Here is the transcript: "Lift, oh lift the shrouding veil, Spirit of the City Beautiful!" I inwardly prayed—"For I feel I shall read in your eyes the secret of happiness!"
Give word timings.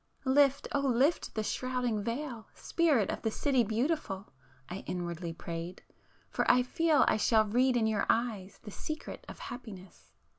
"Lift, 0.25 0.67
oh 0.71 0.79
lift 0.81 1.35
the 1.35 1.43
shrouding 1.43 2.01
veil, 2.03 2.47
Spirit 2.55 3.11
of 3.11 3.21
the 3.21 3.29
City 3.29 3.63
Beautiful!" 3.63 4.33
I 4.67 4.77
inwardly 4.87 5.31
prayed—"For 5.31 6.43
I 6.49 6.63
feel 6.63 7.05
I 7.07 7.17
shall 7.17 7.45
read 7.45 7.77
in 7.77 7.85
your 7.85 8.07
eyes 8.09 8.59
the 8.63 8.71
secret 8.71 9.23
of 9.29 9.37
happiness!" 9.37 10.09